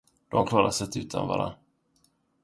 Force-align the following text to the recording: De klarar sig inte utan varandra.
De 0.29 0.47
klarar 0.47 0.69
sig 0.69 0.85
inte 0.87 0.99
utan 0.99 1.27
varandra. 1.27 1.57